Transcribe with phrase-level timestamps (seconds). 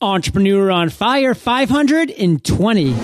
[0.00, 2.94] Entrepreneur on Fire 520.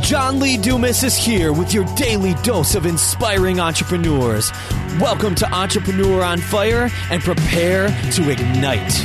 [0.00, 4.50] John Lee Dumas is here with your daily dose of inspiring entrepreneurs.
[4.98, 9.04] Welcome to Entrepreneur on Fire and prepare to ignite.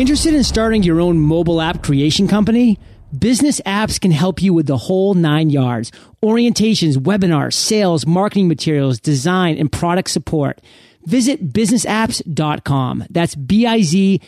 [0.00, 2.78] Interested in starting your own mobile app creation company?
[3.14, 5.92] Bizness Apps can help you with the whole nine yards
[6.22, 10.58] orientations, webinars, sales, marketing materials, design, and product support.
[11.04, 13.04] Visit biznessapps.com.
[13.10, 14.20] That's B-I-Z-N-E-S-S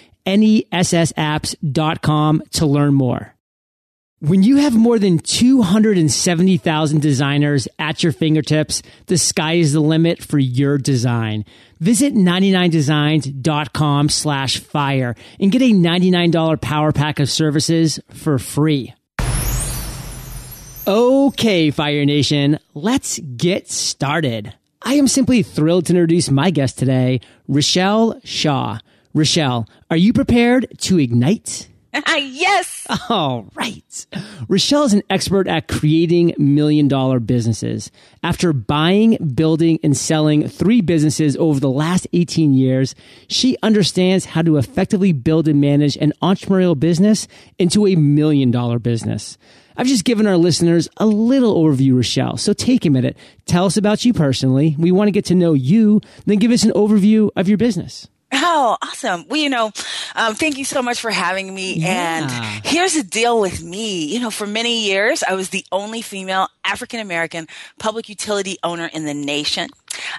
[1.12, 3.34] apps.com to learn more.
[4.20, 10.22] When you have more than 270,000 designers at your fingertips, the sky is the limit
[10.22, 11.44] for your design.
[11.80, 18.94] Visit 99designs.com slash fire and get a $99 power pack of services for free.
[20.86, 24.54] Okay, Fire Nation, let's get started.
[24.84, 28.78] I am simply thrilled to introduce my guest today, Richelle Shaw.
[29.14, 31.68] Richelle, are you prepared to ignite?
[32.16, 32.86] yes.
[33.10, 34.06] All right.
[34.48, 37.90] Richelle is an expert at creating million dollar businesses.
[38.22, 42.94] After buying, building, and selling three businesses over the last 18 years,
[43.28, 48.78] she understands how to effectively build and manage an entrepreneurial business into a million dollar
[48.78, 49.36] business.
[49.76, 52.36] I've just given our listeners a little overview, Richelle.
[52.36, 53.16] So take a minute.
[53.46, 54.76] Tell us about you personally.
[54.78, 58.08] We want to get to know you, then give us an overview of your business.
[58.34, 59.26] Oh, awesome.
[59.28, 59.72] Well, you know,
[60.14, 61.74] um, thank you so much for having me.
[61.74, 62.22] Yeah.
[62.22, 64.06] And here's the deal with me.
[64.06, 67.46] You know, for many years, I was the only female African American
[67.78, 69.68] public utility owner in the nation.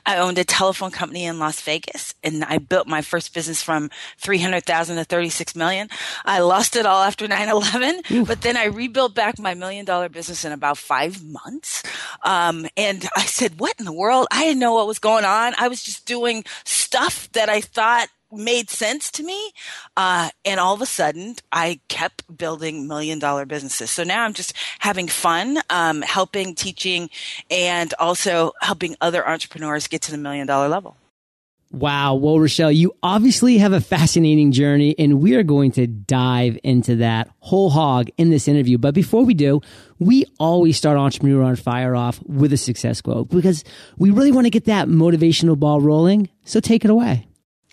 [0.05, 3.89] I owned a telephone company in Las Vegas and I built my first business from
[4.17, 5.89] 300,000 to 36 million.
[6.25, 10.45] I lost it all after 9-11, but then I rebuilt back my million dollar business
[10.45, 11.83] in about five months.
[12.23, 14.27] Um, and I said, what in the world?
[14.31, 15.53] I didn't know what was going on.
[15.57, 19.51] I was just doing stuff that I thought made sense to me.
[19.95, 23.91] Uh, and all of a sudden, I kept building million dollar businesses.
[23.91, 27.09] So now I'm just having fun, um, helping, teaching,
[27.49, 30.97] and also helping other entrepreneurs get to the million dollar level.
[31.73, 32.13] Wow.
[32.13, 36.97] Well, Richelle, you obviously have a fascinating journey, and we are going to dive into
[36.97, 38.77] that whole hog in this interview.
[38.77, 39.59] But before we do,
[39.97, 43.63] we always start Entrepreneur on Fire off with a success quote because
[43.97, 46.29] we really want to get that motivational ball rolling.
[46.45, 47.25] So take it away.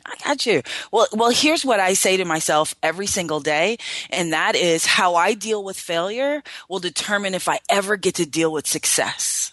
[0.06, 0.62] I got you.
[0.92, 3.78] Well, well, here's what I say to myself every single day.
[4.10, 8.26] And that is how I deal with failure will determine if I ever get to
[8.26, 9.52] deal with success.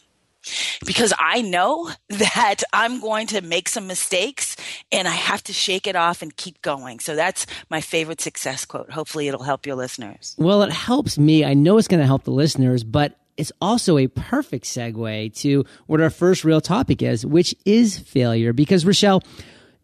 [0.86, 4.56] Because I know that I'm going to make some mistakes
[4.92, 7.00] and I have to shake it off and keep going.
[7.00, 8.92] So that's my favorite success quote.
[8.92, 10.36] Hopefully it'll help your listeners.
[10.38, 11.44] Well, it helps me.
[11.44, 15.64] I know it's going to help the listeners, but it's also a perfect segue to
[15.86, 18.52] what our first real topic is, which is failure.
[18.52, 19.22] Because Richelle,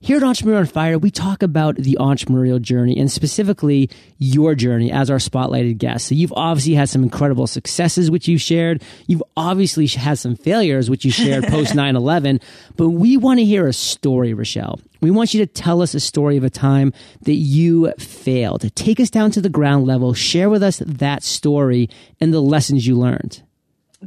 [0.03, 4.91] here at Entrepreneur on Fire, we talk about the entrepreneurial journey and specifically your journey
[4.91, 6.07] as our spotlighted guest.
[6.07, 8.83] So you've obviously had some incredible successes, which you've shared.
[9.07, 12.41] You've obviously had some failures, which you shared post 9-11,
[12.75, 14.81] but we want to hear a story, Richelle.
[14.99, 16.91] We want you to tell us a story of a time
[17.21, 18.69] that you failed.
[18.75, 20.13] Take us down to the ground level.
[20.13, 21.89] Share with us that story
[22.19, 23.41] and the lessons you learned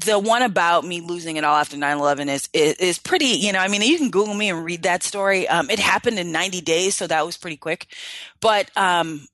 [0.04, 3.60] the one about me losing it all after 9-11 is, is, is pretty you know
[3.60, 5.48] i mean you can google me and read that story.
[5.48, 7.86] Um, it happened in 90 days so that was pretty quick.
[8.40, 9.26] But um,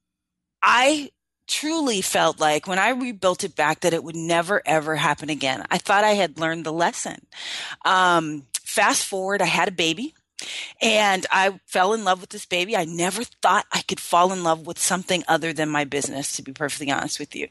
[0.62, 1.10] i
[1.48, 5.64] truly felt like when i rebuilt it back that it would never ever happen again.
[5.70, 7.26] I thought i had learned the lesson.
[7.84, 10.14] Um, fast forward i had a baby
[10.80, 12.76] and I fell in love with this baby.
[12.76, 16.42] I never thought I could fall in love with something other than my business, to
[16.42, 17.48] be perfectly honest with you.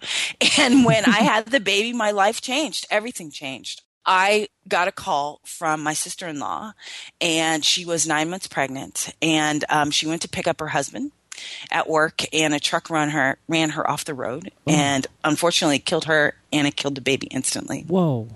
[0.57, 2.85] And when I had the baby, my life changed.
[2.89, 3.83] Everything changed.
[4.05, 6.73] I got a call from my sister in law,
[7.19, 11.11] and she was nine months pregnant, and um, she went to pick up her husband
[11.71, 14.71] at work, and a truck ran her ran her off the road, oh.
[14.71, 17.83] and unfortunately killed her, and it killed the baby instantly.
[17.87, 18.27] Whoa!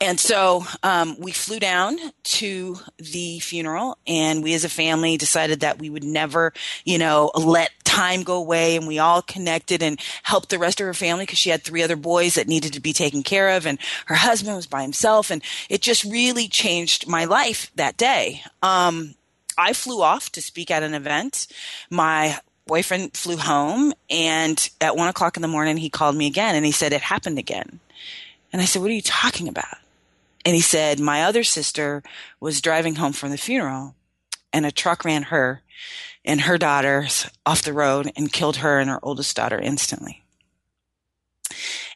[0.00, 5.60] And so um, we flew down to the funeral, and we as a family decided
[5.60, 6.52] that we would never,
[6.84, 8.76] you know, let time go away.
[8.76, 11.82] And we all connected and helped the rest of her family because she had three
[11.82, 15.30] other boys that needed to be taken care of, and her husband was by himself.
[15.30, 18.42] And it just really changed my life that day.
[18.62, 19.14] Um,
[19.56, 21.46] I flew off to speak at an event.
[21.88, 26.54] My boyfriend flew home, and at one o'clock in the morning, he called me again
[26.54, 27.80] and he said, It happened again.
[28.52, 29.78] And I said, What are you talking about?
[30.46, 32.04] And he said, my other sister
[32.38, 33.96] was driving home from the funeral
[34.52, 35.62] and a truck ran her
[36.24, 40.22] and her daughters off the road and killed her and her oldest daughter instantly.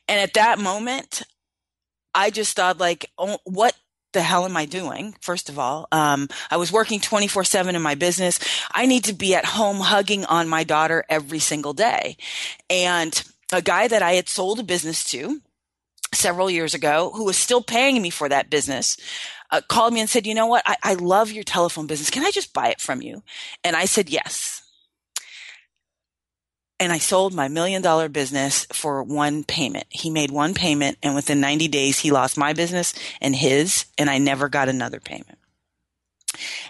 [0.09, 1.23] And at that moment,
[2.13, 3.77] I just thought like, oh, what,
[4.13, 5.15] the hell am I doing?
[5.21, 8.41] First of all, um, I was working 24 seven in my business.
[8.73, 12.17] I need to be at home hugging on my daughter every single day.
[12.69, 15.41] And a guy that I had sold a business to
[16.13, 18.97] several years ago who was still paying me for that business
[19.51, 20.63] uh, called me and said, you know what?
[20.67, 22.11] I, I love your telephone business.
[22.11, 23.23] Can I just buy it from you?
[23.65, 24.63] And I said, yes.
[26.79, 29.87] And I sold my million dollar business for one payment.
[29.91, 34.09] He made one payment and within 90 days, he lost my business and his, and
[34.09, 35.39] I never got another payment.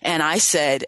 [0.03, 0.85] And I said,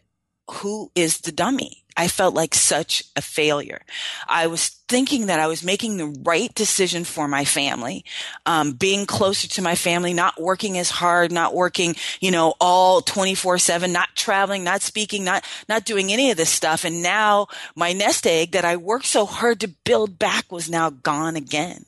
[0.51, 1.82] who is the dummy?
[1.97, 3.83] I felt like such a failure.
[4.29, 8.05] I was thinking that I was making the right decision for my family,
[8.47, 13.01] um, being closer to my family, not working as hard, not working, you know, all
[13.01, 16.85] 24 seven, not traveling, not speaking, not, not doing any of this stuff.
[16.85, 20.91] And now my nest egg that I worked so hard to build back was now
[20.91, 21.85] gone again.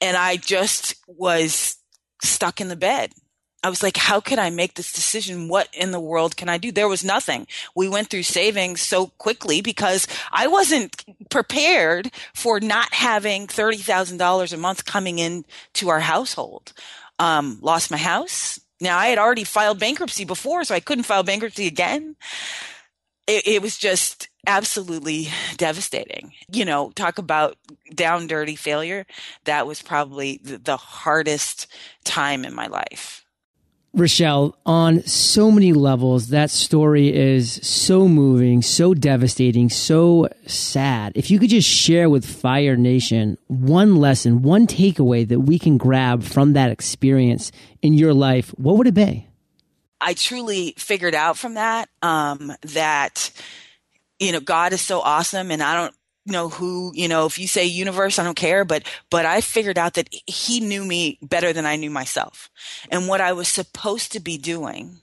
[0.00, 1.76] And I just was
[2.22, 3.12] stuck in the bed
[3.62, 5.48] I was like, how could I make this decision?
[5.48, 6.72] What in the world can I do?
[6.72, 7.46] There was nothing.
[7.74, 14.56] We went through savings so quickly because I wasn't prepared for not having $30,000 a
[14.56, 16.72] month coming in to our household.
[17.18, 18.58] Um, lost my house.
[18.80, 22.16] Now I had already filed bankruptcy before, so I couldn't file bankruptcy again.
[23.26, 25.28] It, it was just absolutely
[25.58, 26.32] devastating.
[26.50, 27.58] You know, talk about
[27.94, 29.04] down dirty failure.
[29.44, 31.66] That was probably the, the hardest
[32.04, 33.19] time in my life.
[33.92, 41.12] Richelle, on so many levels, that story is so moving, so devastating, so sad.
[41.16, 45.76] If you could just share with Fire Nation one lesson, one takeaway that we can
[45.76, 47.50] grab from that experience
[47.82, 49.26] in your life, what would it be?
[50.00, 53.30] I truly figured out from that um, that
[54.18, 55.94] you know God is so awesome, and I don't
[56.26, 59.78] know who, you know, if you say universe, I don't care, but, but I figured
[59.78, 62.50] out that he knew me better than I knew myself.
[62.90, 65.00] And what I was supposed to be doing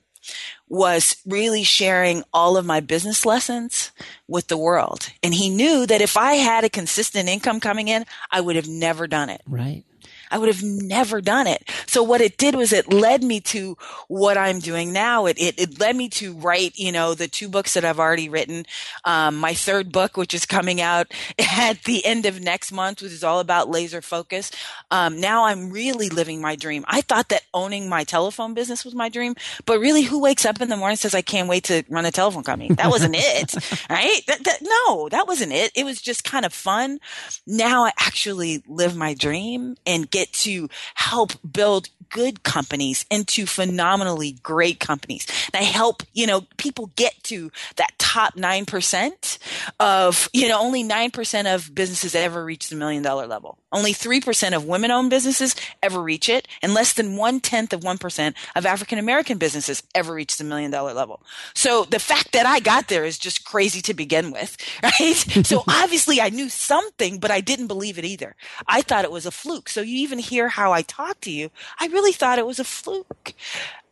[0.68, 3.90] was really sharing all of my business lessons
[4.26, 5.10] with the world.
[5.22, 8.68] And he knew that if I had a consistent income coming in, I would have
[8.68, 9.40] never done it.
[9.46, 9.84] Right.
[10.30, 11.68] I would have never done it.
[11.86, 13.76] So what it did was it led me to
[14.08, 15.26] what I'm doing now.
[15.26, 18.28] It, it, it led me to write, you know, the two books that I've already
[18.28, 18.66] written.
[19.04, 23.12] Um, my third book, which is coming out at the end of next month, which
[23.12, 24.50] is all about laser focus.
[24.90, 26.84] Um, now I'm really living my dream.
[26.88, 29.34] I thought that owning my telephone business was my dream,
[29.66, 32.06] but really who wakes up in the morning and says, I can't wait to run
[32.06, 32.74] a telephone company?
[32.74, 33.54] That wasn't it,
[33.90, 34.20] right?
[34.26, 35.72] That, that, no, that wasn't it.
[35.74, 36.98] It was just kind of fun.
[37.46, 43.46] Now I actually live my dream and get get to help build good companies into
[43.46, 45.26] phenomenally great companies.
[45.52, 49.38] And I help, you know, people get to that top 9%
[49.78, 53.58] of, you know, only 9% of businesses ever reach the million dollar level.
[53.70, 56.48] Only 3% of women owned businesses ever reach it.
[56.62, 60.70] And less than one tenth of 1% of African American businesses ever reach the million
[60.70, 61.22] dollar level.
[61.54, 65.46] So the fact that I got there is just crazy to begin with, right?
[65.46, 68.36] so obviously I knew something, but I didn't believe it either.
[68.66, 69.68] I thought it was a fluke.
[69.68, 71.50] So you even hear how I talk to you.
[71.78, 73.34] I really thought it was a fluke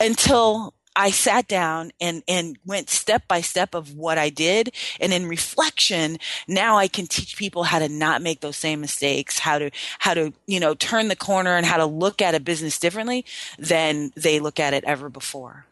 [0.00, 4.72] until I sat down and, and went step by step of what I did.
[4.98, 6.16] And in reflection,
[6.48, 10.14] now I can teach people how to not make those same mistakes, how to, how
[10.14, 13.26] to, you know, turn the corner and how to look at a business differently
[13.58, 15.66] than they look at it ever before.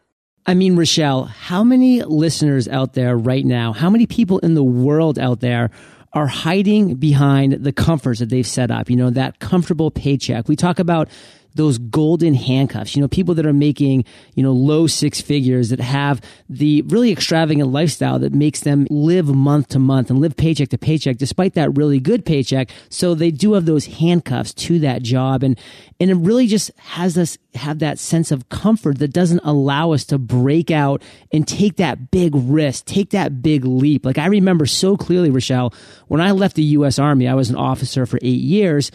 [0.45, 4.63] I mean, Richelle, how many listeners out there right now, how many people in the
[4.63, 5.71] world out there
[6.15, 10.47] are hiding behind the comforts that they've set up, you know, that comfortable paycheck.
[10.47, 11.09] We talk about
[11.55, 12.95] those golden handcuffs.
[12.95, 17.11] You know, people that are making, you know, low six figures that have the really
[17.11, 21.53] extravagant lifestyle that makes them live month to month and live paycheck to paycheck despite
[21.53, 22.69] that really good paycheck.
[22.89, 25.43] So they do have those handcuffs to that job.
[25.43, 25.59] And,
[25.99, 30.03] and it really just has us have that sense of comfort that doesn't allow us
[30.05, 34.05] to break out and take that big risk, take that big leap.
[34.05, 35.73] Like I remember so clearly, Richelle,
[36.07, 36.99] when I left the U.S.
[36.99, 38.91] Army, I was an officer for eight years.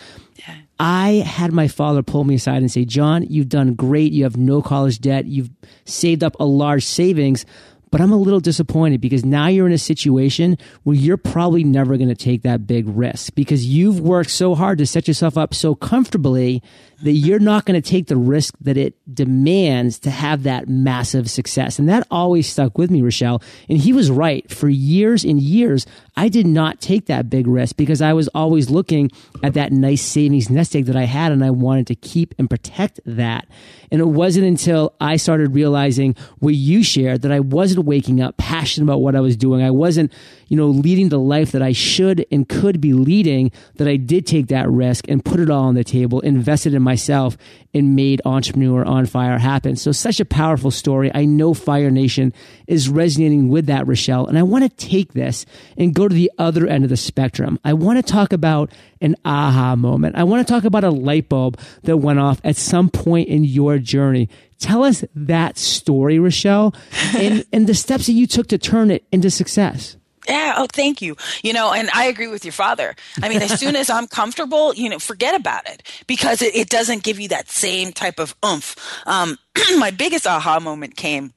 [0.83, 4.13] I had my father pull me aside and say, John, you've done great.
[4.13, 5.27] You have no college debt.
[5.27, 5.51] You've
[5.85, 7.45] saved up a large savings,
[7.91, 11.97] but I'm a little disappointed because now you're in a situation where you're probably never
[11.97, 15.55] going to take that big risk because you've worked so hard to set yourself up
[15.55, 16.63] so comfortably
[17.03, 21.29] that you're not going to take the risk that it demands to have that massive
[21.29, 21.79] success.
[21.79, 23.43] And that always stuck with me, Richelle.
[23.69, 24.49] And he was right.
[24.51, 28.71] For years and years, I did not take that big risk because I was always
[28.71, 29.11] looking
[29.43, 32.49] at that nice savings nest egg that I had and I wanted to keep and
[32.49, 33.47] protect that.
[33.91, 38.37] And it wasn't until I started realizing what you shared that I wasn't waking up
[38.37, 39.63] passionate about what I was doing.
[39.63, 40.13] I wasn't,
[40.49, 44.27] you know, leading the life that I should and could be leading that I did
[44.27, 47.37] take that risk and put it all on the table, invested in myself
[47.73, 49.77] and made Entrepreneur on Fire happen.
[49.77, 51.11] So such a powerful story.
[51.15, 52.33] I know Fire Nation
[52.67, 54.27] is resonating with that, Richelle.
[54.27, 55.47] And I want to take this
[55.77, 57.59] and go to the other end of the spectrum.
[57.65, 58.71] I want to talk about
[59.01, 60.17] an aha moment.
[60.17, 63.45] I want to talk about a light bulb that went off at some point in
[63.45, 64.29] your journey.
[64.61, 66.75] Tell us that story, Richelle,
[67.17, 69.97] and, and the steps that you took to turn it into success.
[70.29, 70.55] Yeah.
[70.59, 71.17] Oh, thank you.
[71.43, 72.95] You know, and I agree with your father.
[73.23, 76.69] I mean, as soon as I'm comfortable, you know, forget about it because it, it
[76.69, 78.77] doesn't give you that same type of oomph.
[79.07, 79.39] Um,
[79.79, 81.33] my biggest aha moment came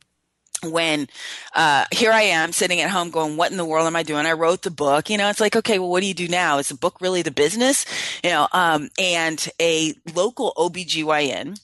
[0.64, 1.08] when
[1.56, 4.26] uh, here I am sitting at home going, what in the world am I doing?
[4.26, 5.10] I wrote the book.
[5.10, 6.58] You know, it's like, okay, well, what do you do now?
[6.58, 7.86] Is the book really the business?
[8.24, 11.60] You know, um, and a local OBGYN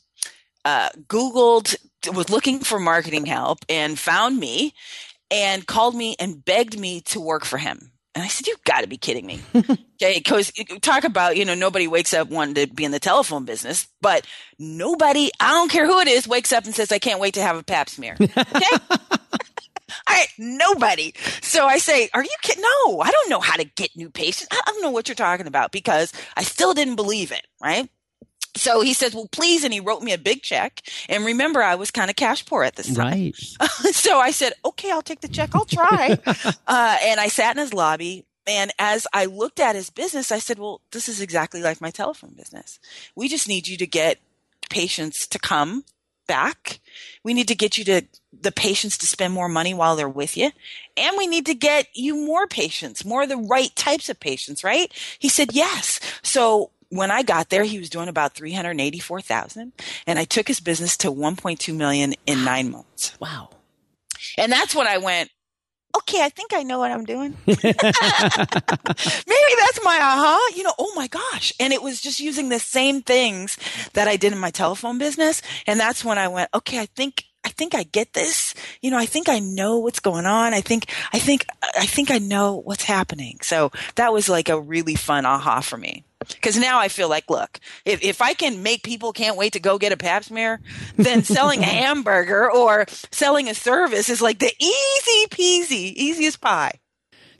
[0.69, 1.75] uh, Googled,
[2.13, 4.73] was looking for marketing help and found me
[5.31, 7.91] and called me and begged me to work for him.
[8.13, 9.41] And I said, You've got to be kidding me.
[9.55, 10.17] okay.
[10.17, 13.87] Because talk about, you know, nobody wakes up wanting to be in the telephone business,
[14.01, 14.25] but
[14.57, 17.41] nobody, I don't care who it is, wakes up and says, I can't wait to
[17.41, 18.15] have a pap smear.
[18.19, 18.37] Okay.
[20.07, 21.13] I, nobody.
[21.41, 22.63] So I say, are you kidding?
[22.63, 24.49] No, I don't know how to get new patients.
[24.51, 27.45] I don't know what you're talking about because I still didn't believe it.
[27.61, 27.89] Right.
[28.55, 29.63] So he says, well, please.
[29.63, 30.81] And he wrote me a big check.
[31.07, 33.11] And remember, I was kind of cash poor at this time.
[33.11, 33.35] Right.
[33.91, 35.55] so I said, okay, I'll take the check.
[35.55, 36.17] I'll try.
[36.67, 38.25] uh, and I sat in his lobby.
[38.47, 41.91] And as I looked at his business, I said, well, this is exactly like my
[41.91, 42.79] telephone business.
[43.15, 44.17] We just need you to get
[44.69, 45.83] patients to come
[46.27, 46.79] back.
[47.23, 50.37] We need to get you to the patients to spend more money while they're with
[50.37, 50.51] you.
[50.95, 54.63] And we need to get you more patients, more of the right types of patients,
[54.63, 54.91] right?
[55.17, 55.99] He said, yes.
[56.21, 59.73] So when I got there, he was doing about 384,000
[60.07, 63.15] and I took his business to 1.2 million in nine months.
[63.19, 63.49] Wow.
[64.37, 65.29] And that's when I went,
[65.95, 67.35] okay, I think I know what I'm doing.
[67.47, 67.93] Maybe that's
[69.83, 71.53] my aha, you know, oh my gosh.
[71.59, 73.57] And it was just using the same things
[73.93, 75.41] that I did in my telephone business.
[75.67, 78.53] And that's when I went, okay, I think I think I get this.
[78.81, 80.53] You know, I think I know what's going on.
[80.53, 83.39] I think, I think, I think I know what's happening.
[83.41, 86.03] So that was like a really fun aha for me.
[86.29, 89.59] Because now I feel like, look, if, if I can make people can't wait to
[89.59, 90.61] go get a pap smear,
[90.95, 96.79] then selling a hamburger or selling a service is like the easy peasy, easiest pie.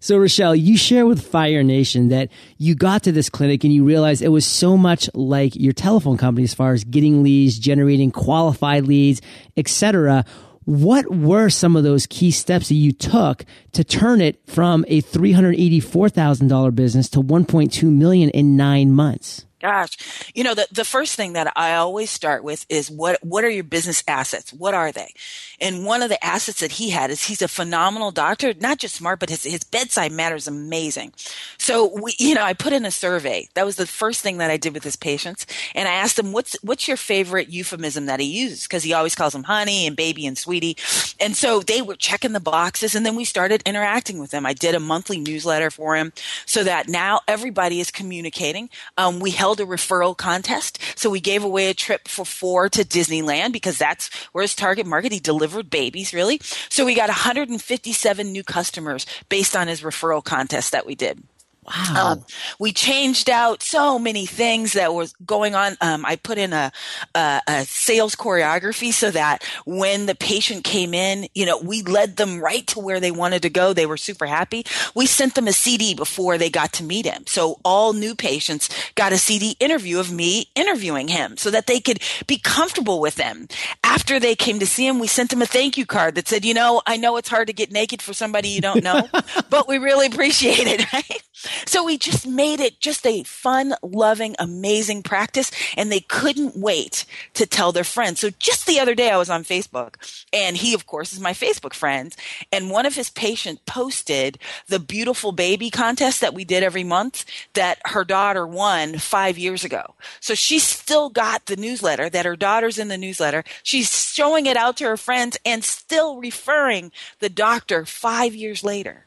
[0.01, 3.83] So, Richelle, you share with Fire Nation that you got to this clinic and you
[3.83, 8.09] realized it was so much like your telephone company as far as getting leads, generating
[8.09, 9.21] qualified leads,
[9.57, 10.23] etc.
[10.65, 15.01] What were some of those key steps that you took to turn it from a
[15.01, 19.45] $384,000 business to 1.2 million in nine months?
[19.61, 23.43] Gosh, you know, the, the first thing that I always start with is what, what
[23.43, 24.53] are your business assets?
[24.53, 25.13] What are they?
[25.59, 28.95] And one of the assets that he had is he's a phenomenal doctor, not just
[28.95, 31.11] smart, but his, his bedside manner is amazing.
[31.57, 33.49] So we, you know, I put in a survey.
[33.55, 35.45] That was the first thing that I did with his patients.
[35.75, 38.65] And I asked him, what's, what's your favorite euphemism that he uses?
[38.65, 40.77] Cause he always calls them honey and baby and sweetie.
[41.19, 44.45] And so they were checking the boxes and then we started interacting with them.
[44.45, 46.13] I did a monthly newsletter for him
[46.45, 48.69] so that now everybody is communicating.
[48.97, 50.77] Um, we help held a referral contest.
[50.95, 54.85] So we gave away a trip for four to Disneyland because that's where his target
[54.85, 55.11] market.
[55.11, 56.39] He delivered babies, really.
[56.69, 61.23] So we got 157 new customers based on his referral contest that we did.
[61.69, 62.11] Wow.
[62.11, 62.25] Um,
[62.59, 65.77] we changed out so many things that was going on.
[65.81, 66.71] Um, I put in a,
[67.13, 72.17] a, a, sales choreography so that when the patient came in, you know, we led
[72.17, 73.73] them right to where they wanted to go.
[73.73, 74.65] They were super happy.
[74.95, 77.23] We sent them a CD before they got to meet him.
[77.27, 81.79] So all new patients got a CD interview of me interviewing him so that they
[81.79, 83.47] could be comfortable with him.
[83.83, 86.45] After they came to see him, we sent them a thank you card that said,
[86.45, 89.07] you know, I know it's hard to get naked for somebody you don't know,
[89.49, 91.21] but we really appreciate it, right?
[91.65, 95.51] So we just made it just a fun, loving, amazing practice.
[95.77, 97.05] And they couldn't wait
[97.35, 98.19] to tell their friends.
[98.19, 99.95] So just the other day I was on Facebook
[100.33, 102.15] and he, of course, is my Facebook friend.
[102.51, 107.25] And one of his patients posted the beautiful baby contest that we did every month
[107.53, 109.95] that her daughter won five years ago.
[110.19, 113.43] So she still got the newsletter that her daughter's in the newsletter.
[113.63, 119.05] She's showing it out to her friends and still referring the doctor five years later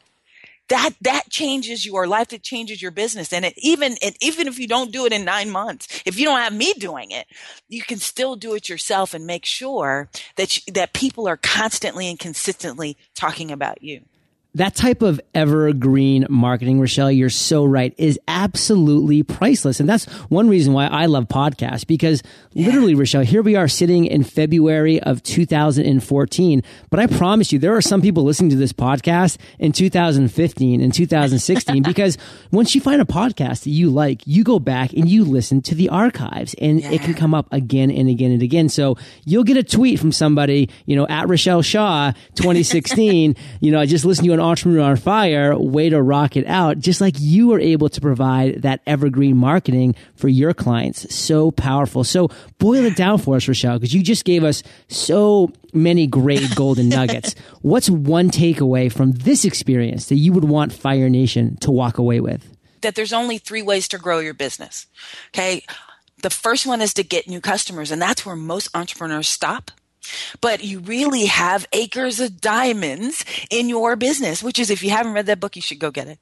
[0.69, 3.33] that that changes your life it changes your business.
[3.33, 6.25] And it even it, even if you don't do it in nine months if you
[6.25, 7.27] don't have me doing it
[7.67, 12.07] you can still do it yourself and make sure that you, that people are constantly
[12.07, 14.01] and consistently talking about you
[14.55, 19.79] that type of evergreen marketing, Richelle, you're so right, is absolutely priceless.
[19.79, 22.67] And that's one reason why I love podcasts because yeah.
[22.67, 26.63] literally, Richelle, here we are sitting in February of 2014.
[26.91, 30.93] But I promise you, there are some people listening to this podcast in 2015 and
[30.93, 32.19] 2016 because
[32.51, 35.73] once you find a podcast that you like, you go back and you listen to
[35.73, 36.91] the archives and yeah.
[36.91, 38.69] it can come up again and again and again.
[38.69, 43.79] So you'll get a tweet from somebody, you know, at Richelle Shaw 2016, you know,
[43.79, 46.77] I just listened to an Entrepreneur on Fire, way to rock it out.
[46.77, 51.15] Just like you were able to provide that evergreen marketing for your clients.
[51.15, 52.03] So powerful.
[52.03, 56.53] So boil it down for us, Richelle, because you just gave us so many great
[56.55, 57.35] golden nuggets.
[57.61, 62.19] What's one takeaway from this experience that you would want Fire Nation to walk away
[62.19, 62.45] with?
[62.81, 64.87] That there's only three ways to grow your business.
[65.33, 65.63] Okay.
[66.21, 69.71] The first one is to get new customers, and that's where most entrepreneurs stop
[70.41, 75.13] but you really have acres of diamonds in your business, which is if you haven't
[75.13, 76.19] read that book, you should go get it.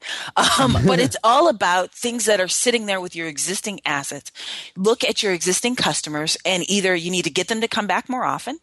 [0.60, 4.32] Um, but it's all about things that are sitting there with your existing assets.
[4.76, 8.10] Look at your existing customers and either you need to get them to come back
[8.10, 8.60] more often,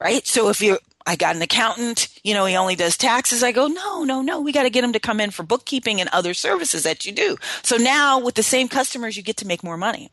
[0.00, 0.26] right?
[0.26, 3.42] So if you I got an accountant, you know, he only does taxes.
[3.42, 6.00] I go, no, no, no, we got to get him to come in for bookkeeping
[6.00, 7.36] and other services that you do.
[7.62, 10.10] So now with the same customers, you get to make more money.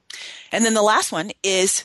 [0.51, 1.83] And then the last one is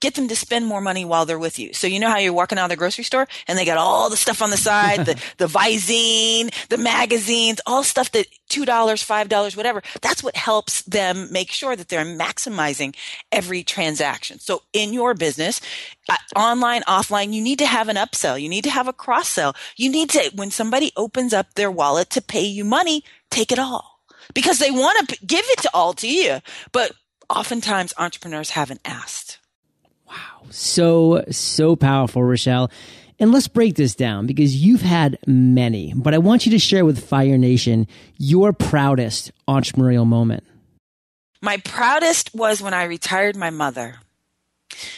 [0.00, 1.72] get them to spend more money while they're with you.
[1.72, 4.10] So you know how you're walking out of the grocery store and they got all
[4.10, 9.56] the stuff on the side, the, the Visine, the magazines, all stuff that $2, $5,
[9.56, 9.82] whatever.
[10.02, 12.94] That's what helps them make sure that they're maximizing
[13.32, 14.38] every transaction.
[14.38, 15.60] So in your business,
[16.08, 18.40] uh, online, offline, you need to have an upsell.
[18.40, 19.56] You need to have a cross sell.
[19.76, 23.58] You need to, when somebody opens up their wallet to pay you money, take it
[23.58, 24.00] all
[24.34, 26.40] because they want to give it to all to you.
[26.72, 26.92] But
[27.28, 29.38] oftentimes entrepreneurs haven't asked.
[30.50, 32.70] So, so powerful, Richelle.
[33.18, 36.84] And let's break this down because you've had many, but I want you to share
[36.84, 37.86] with Fire Nation
[38.18, 40.44] your proudest entrepreneurial moment.
[41.40, 43.96] My proudest was when I retired my mother.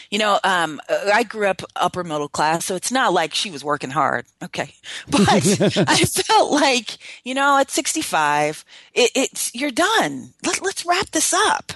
[0.09, 3.63] You know, um, I grew up upper middle class, so it's not like she was
[3.63, 4.25] working hard.
[4.43, 4.73] Okay.
[5.09, 5.39] But I
[6.05, 10.33] felt like, you know, at 65, it, it's, you're done.
[10.45, 11.71] Let, us wrap this up.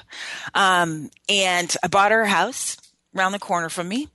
[0.53, 2.77] Um, and I bought her a house
[3.15, 4.09] around the corner from me.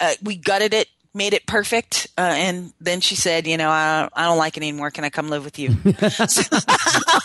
[0.00, 2.08] Uh, we gutted it made it perfect.
[2.18, 4.90] Uh, and then she said, you know, I, I don't like it anymore.
[4.90, 5.70] Can I come live with you?
[5.70, 5.84] so,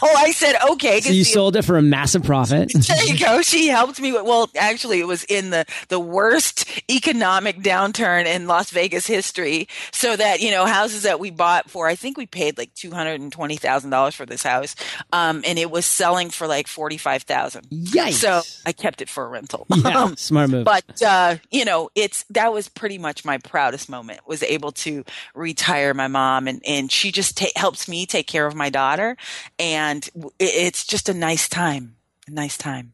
[0.01, 1.01] oh, I said, okay.
[1.01, 2.71] So you sold it for a massive profit.
[2.87, 3.41] there you go.
[3.41, 4.11] She helped me.
[4.11, 9.67] With, well, actually it was in the, the worst economic downturn in Las Vegas history.
[9.91, 14.13] So that, you know, houses that we bought for, I think we paid like $220,000
[14.13, 14.75] for this house.
[15.11, 17.63] Um, and it was selling for like 45,000.
[17.69, 18.13] Yikes.
[18.13, 19.65] So I kept it for a rental.
[19.69, 20.65] Yeah, um, smart move.
[20.65, 24.71] But, uh, you know, it's, that was pretty much my proudest proudest moment was able
[24.71, 28.69] to retire my mom and, and she just ta- helps me take care of my
[28.69, 29.15] daughter.
[29.57, 30.07] And
[30.39, 31.95] it's just a nice time,
[32.27, 32.93] a nice time.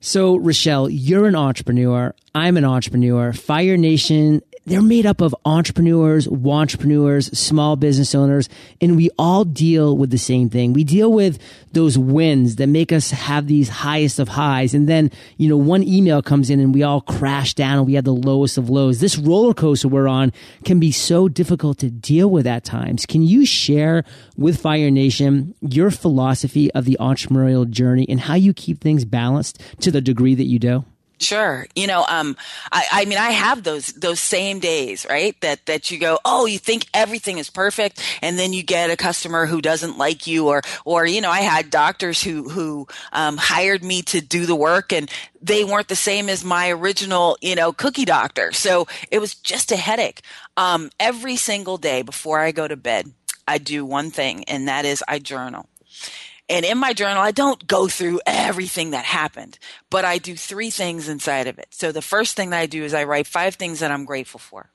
[0.00, 2.14] So, Richelle, you're an entrepreneur.
[2.34, 3.32] I'm an entrepreneur.
[3.32, 8.48] Fire Nation they're made up of entrepreneurs, entrepreneurs, small business owners,
[8.80, 10.72] and we all deal with the same thing.
[10.72, 11.38] We deal with
[11.72, 14.74] those wins that make us have these highest of highs.
[14.74, 17.94] And then, you know, one email comes in and we all crash down and we
[17.94, 19.00] have the lowest of lows.
[19.00, 20.32] This roller coaster we're on
[20.64, 23.06] can be so difficult to deal with at times.
[23.06, 24.04] Can you share
[24.36, 29.60] with Fire Nation your philosophy of the entrepreneurial journey and how you keep things balanced
[29.80, 30.84] to the degree that you do?
[31.20, 31.66] Sure.
[31.74, 32.36] You know, um,
[32.70, 35.38] I, I mean, I have those, those same days, right?
[35.40, 38.00] That, that you go, oh, you think everything is perfect.
[38.22, 41.40] And then you get a customer who doesn't like you or, or, you know, I
[41.40, 45.10] had doctors who, who, um, hired me to do the work and
[45.42, 48.52] they weren't the same as my original, you know, cookie doctor.
[48.52, 50.22] So it was just a headache.
[50.56, 53.12] Um, every single day before I go to bed,
[53.46, 55.68] I do one thing and that is I journal.
[56.48, 59.58] And in my journal, I don't go through everything that happened,
[59.90, 61.66] but I do three things inside of it.
[61.70, 64.40] So the first thing that I do is I write five things that I'm grateful
[64.40, 64.70] for.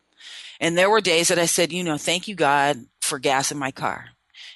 [0.59, 3.57] And there were days that I said, you know, thank you God for gas in
[3.57, 4.09] my car.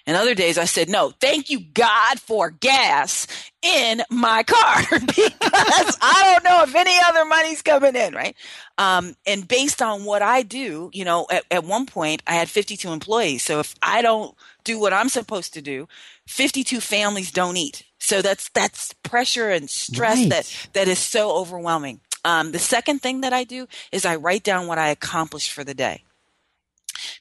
[0.05, 3.27] And other days I said, no, thank you God for gas
[3.61, 8.33] in my car because I don't know if any other money's coming in, right?
[8.77, 12.49] Um, and based on what I do, you know, at, at one point I had
[12.49, 13.43] 52 employees.
[13.43, 14.33] So if I don't
[14.67, 15.87] do what I'm supposed to do,
[16.27, 17.83] 52 families don't eat.
[17.99, 20.29] So that's, that's pressure and stress right.
[20.29, 22.01] that, that is so overwhelming.
[22.23, 25.63] Um, the second thing that I do is I write down what I accomplished for
[25.63, 26.03] the day.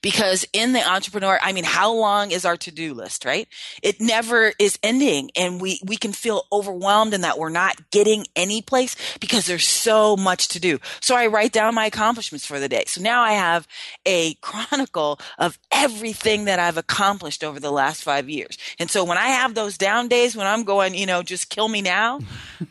[0.03, 3.49] Because in the entrepreneur i mean how long is our to-do list right?
[3.83, 8.27] It never is ending and we we can feel overwhelmed in that we're not getting
[8.35, 10.79] any place because there's so much to do.
[11.01, 12.85] So i write down my accomplishments for the day.
[12.87, 13.67] So now i have
[14.07, 18.57] a chronicle of everything that i've accomplished over the last five years.
[18.79, 21.69] And so when i have those down days when i'm going you know just kill
[21.69, 22.21] me now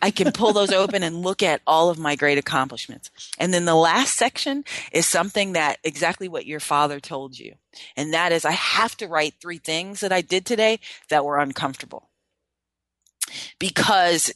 [0.02, 3.12] i can pull those open and look at all of my great accomplishments.
[3.38, 7.56] And then the last section is something that exactly what your father told told you.
[7.96, 10.80] And that is, I have to write three things that I did today
[11.10, 12.10] that were uncomfortable.
[13.58, 14.34] Because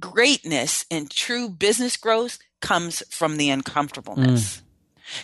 [0.00, 4.56] greatness and true business growth comes from the uncomfortableness.
[4.56, 4.62] Mm.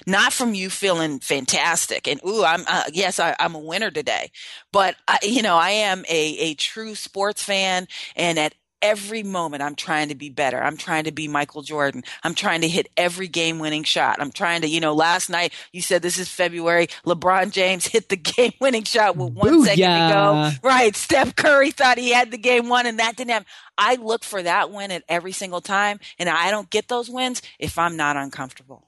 [0.06, 4.30] Not from you feeling fantastic and ooh, I'm uh, yes, I, am a winner today.
[4.70, 9.62] But I, you know, I am a a true sports fan, and at every moment
[9.62, 10.62] I'm trying to be better.
[10.62, 12.04] I'm trying to be Michael Jordan.
[12.22, 14.16] I'm trying to hit every game winning shot.
[14.20, 16.88] I'm trying to, you know, last night you said this is February.
[17.06, 19.64] LeBron James hit the game winning shot with one Booyah.
[19.66, 20.68] second to go.
[20.68, 20.96] Right.
[20.96, 23.46] Steph Curry thought he had the game won and that didn't happen.
[23.76, 27.42] I look for that win at every single time and I don't get those wins
[27.58, 28.87] if I'm not uncomfortable.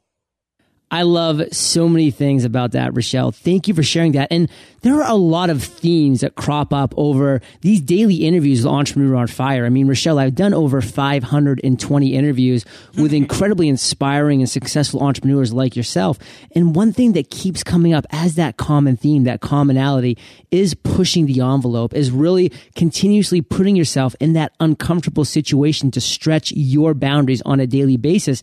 [0.92, 3.31] I love so many things about that, Richelle.
[3.31, 4.26] Thank you for sharing that.
[4.33, 4.50] And
[4.83, 9.14] there are a lot of themes that crop up over these daily interviews with Entrepreneur
[9.14, 9.66] on Fire.
[9.66, 12.64] I mean, Richelle, I've done over 520 interviews
[12.96, 16.18] with incredibly inspiring and successful entrepreneurs like yourself.
[16.57, 20.18] And one thing that keeps coming up as that common theme, that commonality
[20.50, 26.50] is pushing the envelope, is really continuously putting yourself in that uncomfortable situation to stretch
[26.53, 28.42] your boundaries on a daily basis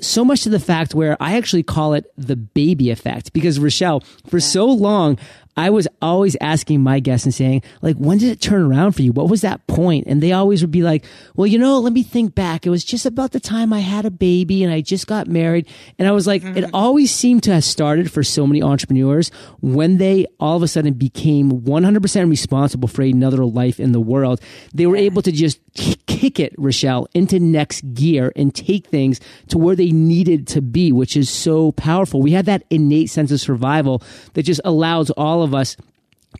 [0.00, 4.00] so much to the fact where I actually call it the baby effect because Richelle,
[4.28, 5.18] for so long,
[5.58, 9.02] I was always asking my guests and saying, like, when did it turn around for
[9.02, 9.10] you?
[9.10, 10.06] What was that point?
[10.06, 12.64] And they always would be like, well, you know, let me think back.
[12.64, 15.66] It was just about the time I had a baby and I just got married.
[15.98, 16.58] And I was like, mm-hmm.
[16.58, 20.68] it always seemed to have started for so many entrepreneurs when they all of a
[20.68, 24.40] sudden became 100% responsible for another life in the world.
[24.72, 29.58] They were able to just kick it, Richelle, into next gear and take things to
[29.58, 32.22] where they needed to be, which is so powerful.
[32.22, 34.02] We have that innate sense of survival
[34.34, 35.76] that just allows all of of us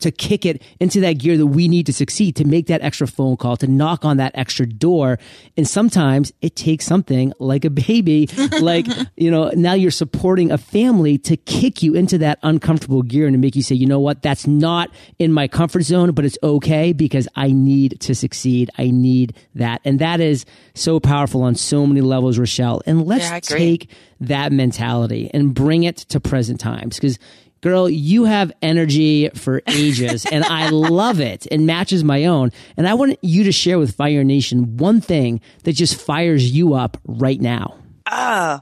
[0.01, 3.07] to kick it into that gear that we need to succeed, to make that extra
[3.07, 5.19] phone call, to knock on that extra door.
[5.57, 8.29] And sometimes it takes something like a baby,
[8.61, 13.27] like, you know, now you're supporting a family to kick you into that uncomfortable gear
[13.27, 16.25] and to make you say, you know what, that's not in my comfort zone, but
[16.25, 18.71] it's okay because I need to succeed.
[18.79, 19.81] I need that.
[19.85, 20.45] And that is
[20.75, 22.83] so powerful on so many levels, Richelle.
[22.87, 23.91] And let's yeah, take
[24.21, 27.19] that mentality and bring it to present times because
[27.61, 32.53] girl, you have energy for ages and I love it and matches my own.
[32.77, 36.75] And I want you to share with Fire Nation one thing that just fires you
[36.75, 37.75] up right now.
[38.11, 38.61] Oh,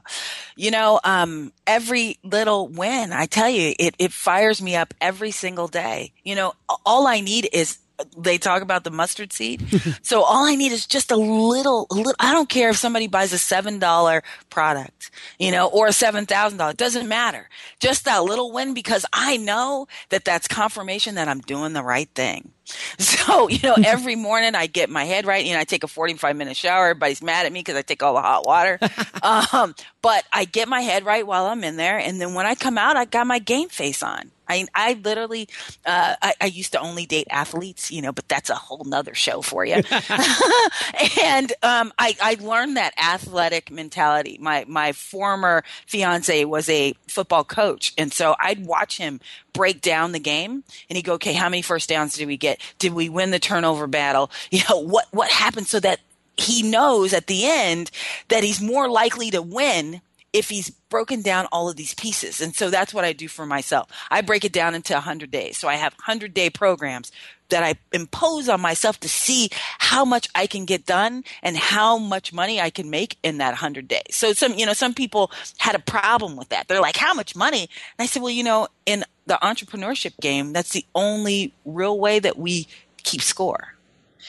[0.57, 5.31] you know, um, every little win, I tell you, it, it fires me up every
[5.31, 6.11] single day.
[6.23, 6.53] You know,
[6.85, 7.77] all I need is
[8.17, 9.65] they talk about the mustard seed.
[10.01, 13.07] so all I need is just a little, a little, I don't care if somebody
[13.07, 16.71] buys a $7 product, you know, or a $7,000.
[16.71, 17.49] It doesn't matter.
[17.79, 22.09] Just that little win because I know that that's confirmation that I'm doing the right
[22.13, 22.51] thing.
[22.99, 25.43] So, you know, every morning I get my head right.
[25.45, 26.89] You know, I take a 45 minute shower.
[26.89, 28.79] Everybody's mad at me because I take all the hot water.
[29.21, 31.97] um, but I get my head right while I'm in there.
[31.97, 34.31] And then when I come out, I got my game face on.
[34.49, 35.47] I I literally
[35.85, 39.13] uh, I, I, used to only date athletes, you know, but that's a whole nother
[39.13, 39.75] show for you.
[41.23, 44.37] and um, I I learned that athletic mentality.
[44.39, 49.19] My my former fiance was a football coach, and so I'd watch him
[49.53, 52.61] break down the game, and he'd go, "Okay, how many first downs did we get?
[52.79, 54.31] Did we win the turnover battle?
[54.57, 55.99] You know, what what happened so that
[56.37, 57.91] he knows at the end
[58.29, 60.01] that he's more likely to win
[60.37, 62.39] if he's broken down all of these pieces.
[62.39, 63.89] And so that's what I do for myself.
[64.11, 65.57] I break it down into 100 days.
[65.57, 67.11] So I have 100 day programs
[67.49, 71.97] that I impose on myself to see how much I can get done and how
[71.97, 74.01] much money I can make in that 100 days.
[74.11, 76.67] So some, you know, some people had a problem with that.
[76.67, 77.69] They're like, how much money?
[77.97, 82.19] And I said, well, you know, in the entrepreneurship game, that's the only real way
[82.19, 82.67] that we
[83.03, 83.76] keep score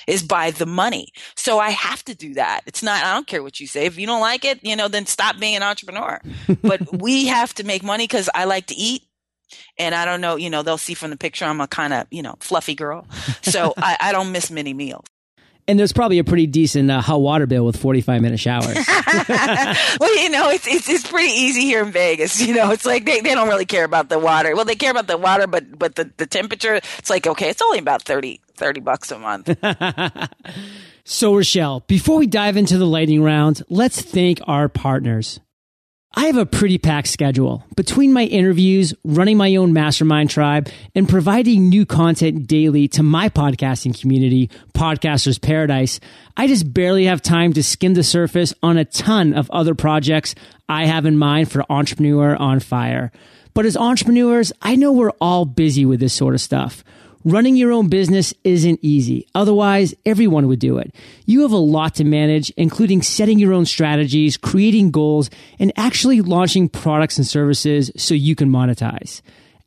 [0.06, 1.08] is by the money.
[1.34, 2.62] So I have to do that.
[2.66, 3.86] It's not, I don't care what you say.
[3.86, 6.20] If you don't like it, you know, then stop being an entrepreneur.
[6.62, 9.02] but we have to make money because I like to eat.
[9.78, 12.06] And I don't know, you know, they'll see from the picture I'm a kind of,
[12.10, 13.06] you know, fluffy girl.
[13.42, 15.06] So I, I don't miss many meals.
[15.68, 18.74] And there's probably a pretty decent uh, hot water bill with 45 minute showers.
[20.00, 22.40] well, you know, it's, it's, it's pretty easy here in Vegas.
[22.40, 24.56] You know, it's like they, they don't really care about the water.
[24.56, 27.62] Well, they care about the water, but but the, the temperature, it's like okay, it's
[27.62, 29.56] only about 30 30 bucks a month.
[31.04, 35.40] so, Richelle, before we dive into the lightning round, let's thank our partners.
[36.14, 37.62] I have a pretty packed schedule.
[37.76, 43.28] Between my interviews, running my own mastermind tribe, and providing new content daily to my
[43.28, 46.00] podcasting community, Podcasters Paradise,
[46.34, 50.34] I just barely have time to skim the surface on a ton of other projects
[50.66, 53.12] I have in mind for Entrepreneur on Fire.
[53.52, 56.84] But as entrepreneurs, I know we're all busy with this sort of stuff.
[57.24, 59.26] Running your own business isn't easy.
[59.34, 60.94] Otherwise, everyone would do it.
[61.26, 65.28] You have a lot to manage, including setting your own strategies, creating goals,
[65.58, 69.20] and actually launching products and services so you can monetize.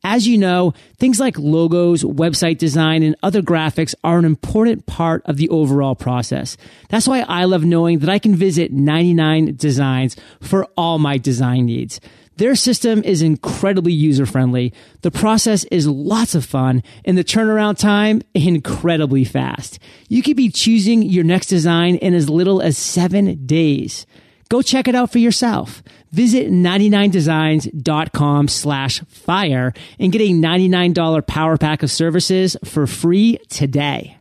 [0.04, 5.22] As you know, things like logos, website design, and other graphics are an important part
[5.26, 6.56] of the overall process.
[6.88, 11.66] That's why I love knowing that I can visit 99 Designs for all my design
[11.66, 12.00] needs.
[12.36, 14.72] Their system is incredibly user friendly.
[15.02, 19.78] The process is lots of fun and the turnaround time incredibly fast.
[20.08, 24.06] You could be choosing your next design in as little as seven days.
[24.48, 25.82] Go check it out for yourself.
[26.10, 34.18] Visit 99designs.com slash fire and get a $99 power pack of services for free today.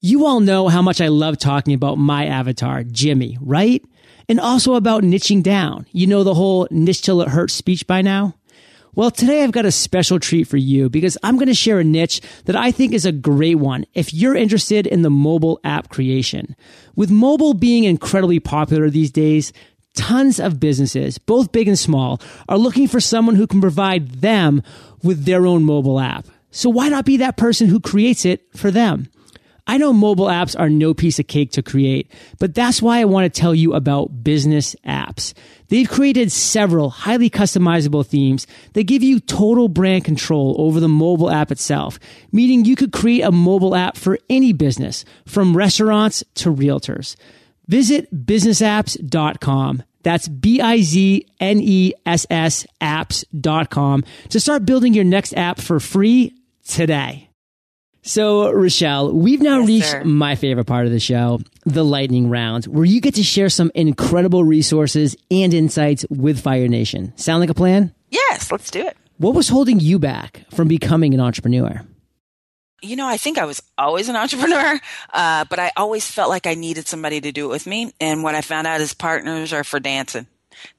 [0.00, 3.82] You all know how much I love talking about my avatar, Jimmy, right?
[4.28, 5.86] And also about niching down.
[5.92, 8.34] You know the whole niche till it hurts speech by now?
[8.96, 11.84] Well, today I've got a special treat for you because I'm going to share a
[11.84, 15.88] niche that I think is a great one if you're interested in the mobile app
[15.88, 16.54] creation.
[16.94, 19.52] With mobile being incredibly popular these days,
[19.94, 24.62] tons of businesses, both big and small, are looking for someone who can provide them
[25.02, 26.26] with their own mobile app.
[26.52, 29.08] So why not be that person who creates it for them?
[29.66, 33.06] I know mobile apps are no piece of cake to create, but that's why I
[33.06, 35.32] want to tell you about Bizness Apps.
[35.68, 41.30] They've created several highly customizable themes that give you total brand control over the mobile
[41.30, 41.98] app itself,
[42.30, 47.16] meaning you could create a mobile app for any business, from restaurants to realtors.
[47.66, 49.82] Visit biznessapps.com.
[50.02, 51.26] That's B-I-Z-N-E-S-S
[52.82, 56.34] apps.com to start building your next app for free
[56.68, 57.30] today.
[58.06, 60.04] So, Richelle, we've now yes, reached sir.
[60.04, 63.72] my favorite part of the show, the lightning round, where you get to share some
[63.74, 67.16] incredible resources and insights with Fire Nation.
[67.16, 67.94] Sound like a plan?
[68.10, 68.94] Yes, let's do it.
[69.16, 71.80] What was holding you back from becoming an entrepreneur?
[72.82, 74.78] You know, I think I was always an entrepreneur,
[75.14, 77.94] uh, but I always felt like I needed somebody to do it with me.
[78.02, 80.26] And what I found out is partners are for dancing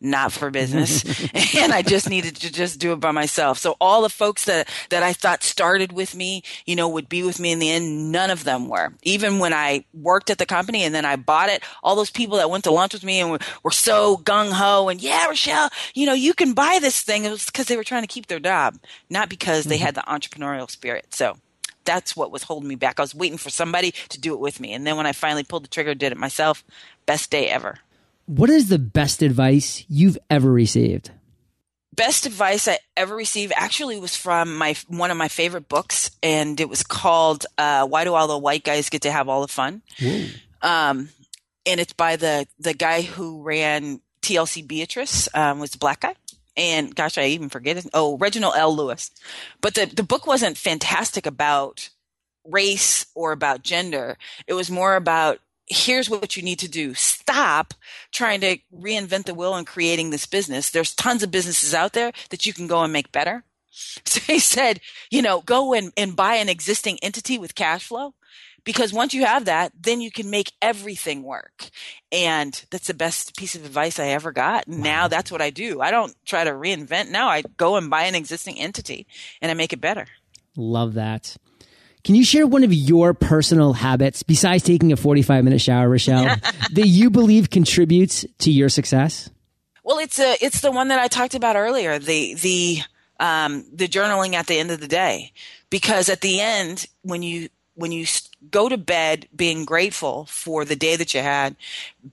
[0.02, 1.04] not for business.
[1.56, 3.58] and I just needed to just do it by myself.
[3.58, 7.24] So all the folks that, that I thought started with me, you know, would be
[7.24, 8.94] with me in the end, none of them were.
[9.04, 12.38] Even when I worked at the company and then I bought it, all those people
[12.38, 15.70] that went to lunch with me and were, were so gung ho and yeah, Richelle,
[15.94, 17.26] you know, you can buy this thing.
[17.26, 18.78] It was because they were trying to keep their job,
[19.10, 19.86] not because they mm-hmm.
[19.86, 21.08] had the entrepreneurial spirit.
[21.14, 21.38] So
[21.86, 23.00] that's what was holding me back.
[23.00, 24.74] I was waiting for somebody to do it with me.
[24.74, 26.64] And then when I finally pulled the trigger, did it myself,
[27.06, 27.80] best day ever.
[28.26, 31.12] What is the best advice you've ever received?
[31.96, 36.60] Best advice I ever received actually was from my one of my favorite books, and
[36.60, 39.48] it was called uh, "Why Do All the White Guys Get to Have All the
[39.48, 39.82] Fun?"
[40.62, 41.10] Um,
[41.66, 46.16] and it's by the the guy who ran TLC Beatrice, um, was a black guy
[46.58, 47.88] and gosh, I even forget it.
[47.94, 48.76] Oh, Reginald L.
[48.76, 49.12] Lewis.
[49.62, 51.90] But the, the book wasn't fantastic about
[52.46, 54.18] race or about gender.
[54.48, 56.94] It was more about here's what you need to do.
[56.94, 57.74] Stop
[58.12, 60.70] trying to reinvent the wheel and creating this business.
[60.70, 63.44] There's tons of businesses out there that you can go and make better.
[64.06, 64.80] So he said,
[65.12, 68.14] you know, go and, and buy an existing entity with cash flow.
[68.64, 71.70] Because once you have that, then you can make everything work.
[72.12, 74.68] And that's the best piece of advice I ever got.
[74.68, 74.78] Wow.
[74.78, 75.82] now that's what I do.
[75.82, 77.10] I don't try to reinvent.
[77.10, 79.08] Now I go and buy an existing entity
[79.42, 80.08] and I make it better.
[80.56, 81.36] Love that.
[82.06, 86.36] Can you share one of your personal habits besides taking a 45 minute shower, Richelle,
[86.74, 89.32] that you believe contributes to your success?
[89.84, 92.82] Well, it's a, it's the one that I talked about earlier, the, the,
[93.20, 95.32] um, the journaling at the end of the day.
[95.72, 98.06] Because at the end, when you, when you
[98.52, 101.56] go to bed being grateful for the day that you had,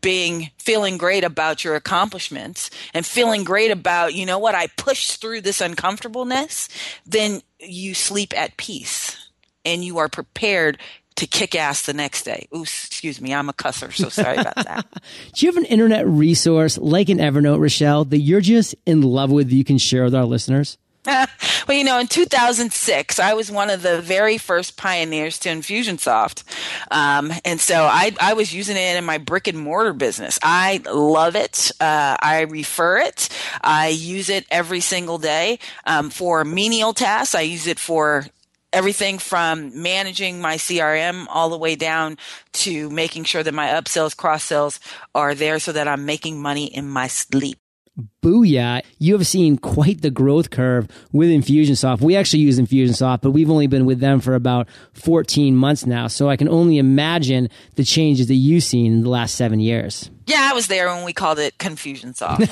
[0.00, 5.20] being feeling great about your accomplishments and feeling great about, you know what, I pushed
[5.20, 6.70] through this uncomfortableness,
[7.05, 9.18] then you sleep at peace
[9.64, 10.79] and you are prepared
[11.16, 12.48] to kick ass the next day.
[12.55, 14.87] Ooh, excuse me, I'm a cusser, so sorry about that.
[15.35, 19.31] Do you have an internet resource like an Evernote, Richelle, that you're just in love
[19.31, 20.79] with that you can share with our listeners?
[21.05, 21.27] well,
[21.77, 26.44] you know, in 2006, I was one of the very first pioneers to Infusionsoft.
[26.92, 30.38] Um, and so I, I, was using it in my brick and mortar business.
[30.44, 31.72] I love it.
[31.81, 33.29] Uh, I refer it.
[33.61, 37.35] I use it every single day um, for menial tasks.
[37.35, 38.27] I use it for
[38.73, 42.19] everything from managing my CRM all the way down
[42.53, 44.81] to making sure that my upsells, cross sells
[45.15, 47.59] are there so that I'm making money in my sleep.
[48.23, 48.83] Booyah.
[48.99, 52.01] You have seen quite the growth curve with Infusionsoft.
[52.01, 56.07] We actually use Infusionsoft, but we've only been with them for about 14 months now.
[56.07, 60.11] So I can only imagine the changes that you've seen in the last seven years.
[60.27, 62.49] Yeah, I was there when we called it Confusionsoft.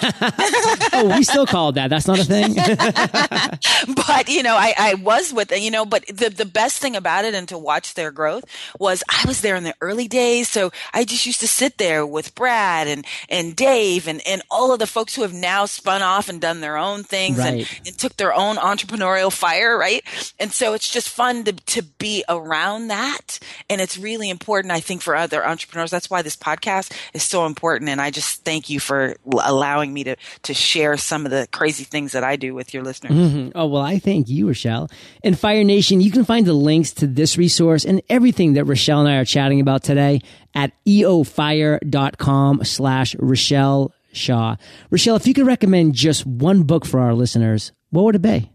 [0.92, 1.88] oh, we still call it that.
[1.88, 2.54] That's not a thing.
[4.06, 7.24] but you know, I, I was with you know, but the the best thing about
[7.24, 8.44] it and to watch their growth
[8.80, 12.04] was I was there in the early days, so I just used to sit there
[12.04, 16.02] with Brad and and Dave and and all of the folks who have now spun
[16.02, 17.48] off and done their own things right.
[17.48, 20.02] and, and took their own entrepreneurial fire, right?
[20.38, 24.80] And so it's just fun to to be around that, and it's really important, I
[24.80, 25.90] think, for other entrepreneurs.
[25.90, 27.90] That's why this podcast is so important important.
[27.90, 31.84] And I just thank you for allowing me to, to share some of the crazy
[31.84, 33.12] things that I do with your listeners.
[33.12, 33.50] Mm-hmm.
[33.54, 34.88] Oh, well, I thank you, Richelle.
[35.22, 39.00] And Fire Nation, you can find the links to this resource and everything that Richelle
[39.00, 40.20] and I are chatting about today
[40.54, 44.56] at eofire.com slash Richelle Shaw.
[44.90, 48.50] Richelle, if you could recommend just one book for our listeners, what would it be?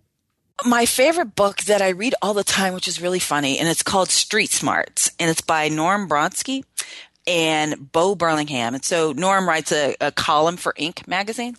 [0.65, 3.83] My favorite book that I read all the time, which is really funny, and it's
[3.83, 6.63] called Street Smarts, and it's by Norm Brodsky
[7.27, 8.73] and Bo Burlingham.
[8.73, 11.07] And so Norm writes a, a column for Inc.
[11.07, 11.57] magazine.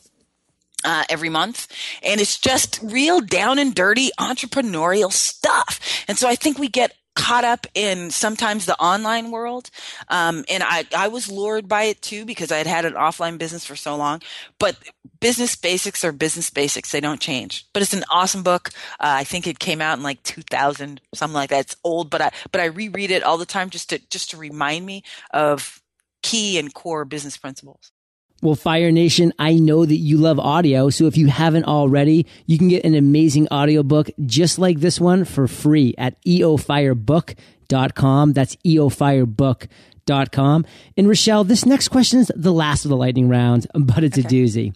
[0.85, 1.67] Uh, every month.
[2.05, 5.81] And it's just real down and dirty entrepreneurial stuff.
[6.07, 9.71] And so I think we get caught up in sometimes the online world.
[10.09, 13.39] Um, and I, I was lured by it too because I had had an offline
[13.39, 14.23] business for so long.
[14.61, 14.77] But
[15.19, 16.93] business basics are business basics.
[16.93, 17.67] They don't change.
[17.73, 18.71] But it's an awesome book.
[19.01, 21.61] Uh, I think it came out in like 2000, something like that.
[21.61, 24.37] It's old, but I, but I reread it all the time just to, just to
[24.37, 25.03] remind me
[25.33, 25.83] of
[26.23, 27.93] key and core business principles.
[28.43, 30.91] Well, Fire Nation, I know that you love audio.
[30.91, 35.25] So if you haven't already, you can get an amazing audiobook just like this one
[35.25, 38.35] for free at eofirebook.com.
[38.35, 40.67] That's eofirebook.com.
[40.97, 44.29] And Richelle, this next question is the last of the lightning round, but it's okay.
[44.29, 44.75] a doozy.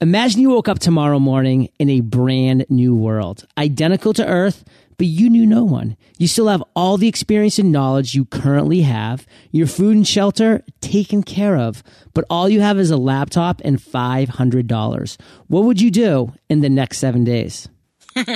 [0.00, 4.64] Imagine you woke up tomorrow morning in a brand new world, identical to Earth,
[5.00, 5.96] but you knew no one.
[6.18, 10.62] You still have all the experience and knowledge you currently have, your food and shelter
[10.82, 11.82] taken care of,
[12.12, 15.16] but all you have is a laptop and $500.
[15.46, 17.66] What would you do in the next seven days?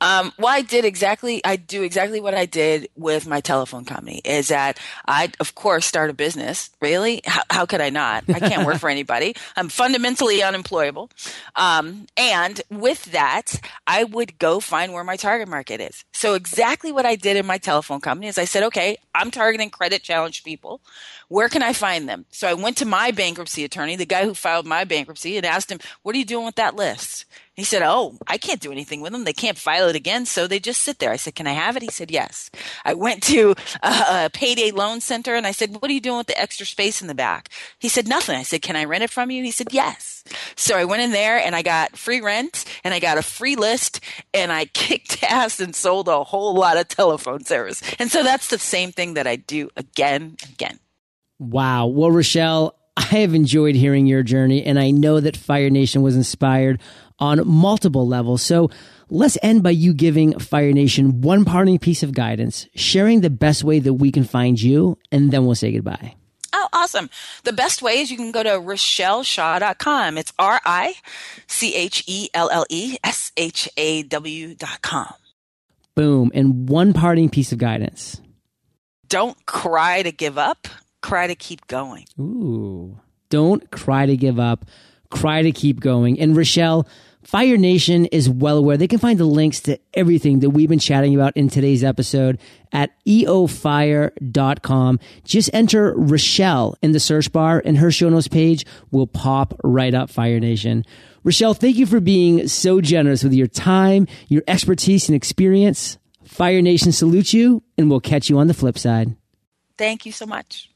[0.00, 4.20] um, well, I did exactly, I do exactly what I did with my telephone company
[4.24, 6.70] is that I, of course, start a business.
[6.80, 7.22] Really?
[7.24, 8.24] How, how could I not?
[8.28, 9.34] I can't work for anybody.
[9.56, 11.10] I'm fundamentally unemployable.
[11.56, 16.04] Um, and with that, I would go find where my target market is.
[16.12, 19.70] So exactly what I did in my telephone company is I said, okay, I'm targeting
[19.70, 20.80] credit challenged people.
[21.28, 22.26] Where can I find them?
[22.30, 25.70] So I went to my bankruptcy attorney, the guy who filed my bankruptcy, and asked
[25.70, 27.24] him, what are you doing with that list?
[27.60, 29.24] He said, Oh, I can't do anything with them.
[29.24, 30.24] They can't file it again.
[30.24, 31.10] So they just sit there.
[31.10, 31.82] I said, Can I have it?
[31.82, 32.50] He said, Yes.
[32.86, 36.16] I went to a, a, payday loan center and I said, What are you doing
[36.16, 37.50] with the extra space in the back?
[37.78, 38.36] He said, Nothing.
[38.36, 39.44] I said, Can I rent it from you?
[39.44, 40.24] He said, Yes.
[40.56, 43.56] So I went in there and I got free rent and I got a free
[43.56, 44.00] list
[44.32, 47.82] and I kicked ass and sold a whole lot of telephone service.
[47.98, 50.78] And so that's the same thing that I do again and again.
[51.38, 51.88] Wow.
[51.88, 56.16] Well, Richelle, I have enjoyed hearing your journey, and I know that Fire Nation was
[56.16, 56.80] inspired
[57.20, 58.42] on multiple levels.
[58.42, 58.70] So
[59.08, 63.62] let's end by you giving Fire Nation one parting piece of guidance, sharing the best
[63.64, 66.14] way that we can find you, and then we'll say goodbye.
[66.52, 67.10] Oh, awesome.
[67.44, 70.18] The best way is you can go to RichelleShaw.com.
[70.18, 70.94] It's R I
[71.46, 75.14] C H E L L E S H A W.com.
[75.94, 76.30] Boom.
[76.34, 78.20] And one parting piece of guidance.
[79.08, 80.68] Don't cry to give up,
[81.02, 82.06] cry to keep going.
[82.18, 82.98] Ooh.
[83.28, 84.66] Don't cry to give up,
[85.10, 86.18] cry to keep going.
[86.20, 86.86] And Richelle,
[87.30, 88.76] Fire Nation is well aware.
[88.76, 92.40] They can find the links to everything that we've been chatting about in today's episode
[92.72, 94.98] at eofire.com.
[95.22, 99.94] Just enter Richelle in the search bar and her show notes page will pop right
[99.94, 100.84] up Fire Nation.
[101.22, 105.98] Richelle, thank you for being so generous with your time, your expertise and experience.
[106.24, 109.14] Fire Nation salutes you and we'll catch you on the flip side.
[109.78, 110.68] Thank you so much.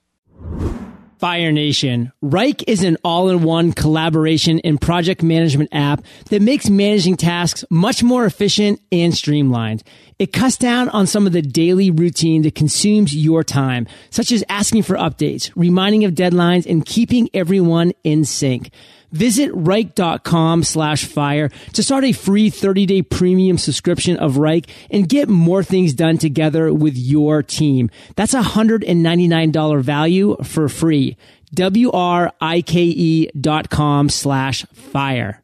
[1.25, 2.13] Fire Nation.
[2.23, 8.27] Wrike is an all-in-one collaboration and project management app that makes managing tasks much more
[8.27, 9.83] efficient and streamlined.
[10.19, 14.45] It cuts down on some of the daily routine that consumes your time, such as
[14.51, 18.71] asking for updates, reminding of deadlines, and keeping everyone in sync.
[19.15, 25.09] Visit Wrike.com slash fire to start a free 30 day premium subscription of Wrike and
[25.09, 27.91] get more things done together with your team.
[28.17, 31.17] That's a $199 value for free.
[31.55, 35.44] W R I K E dot com slash fire.